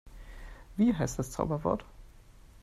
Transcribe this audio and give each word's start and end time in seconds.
Wie 0.77 0.95
heißt 0.95 1.19
das 1.19 1.29
Zauberwort? 1.29 1.85